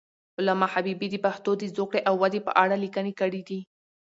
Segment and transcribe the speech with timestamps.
[0.39, 3.59] علامه حبیبي د پښتو د زوکړې او ودې په اړه لیکنې کړي دي.